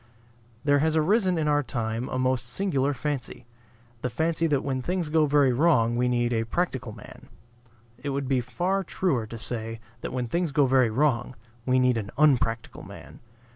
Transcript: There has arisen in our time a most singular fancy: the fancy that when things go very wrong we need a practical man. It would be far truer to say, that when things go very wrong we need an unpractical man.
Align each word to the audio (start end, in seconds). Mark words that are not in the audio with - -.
There 0.63 0.79
has 0.79 0.95
arisen 0.97 1.37
in 1.37 1.47
our 1.47 1.61
time 1.61 2.09
a 2.09 2.17
most 2.17 2.47
singular 2.47 2.91
fancy: 2.91 3.45
the 4.01 4.09
fancy 4.09 4.47
that 4.47 4.63
when 4.63 4.81
things 4.81 5.09
go 5.09 5.27
very 5.27 5.53
wrong 5.53 5.95
we 5.95 6.07
need 6.07 6.33
a 6.33 6.43
practical 6.43 6.91
man. 6.91 7.29
It 8.01 8.09
would 8.09 8.27
be 8.27 8.41
far 8.41 8.83
truer 8.83 9.27
to 9.27 9.37
say, 9.37 9.79
that 9.99 10.11
when 10.11 10.27
things 10.27 10.51
go 10.51 10.65
very 10.65 10.89
wrong 10.89 11.35
we 11.67 11.77
need 11.77 11.99
an 11.99 12.09
unpractical 12.17 12.81
man. 12.81 13.19